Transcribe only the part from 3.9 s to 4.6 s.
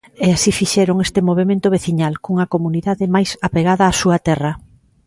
á súa terra.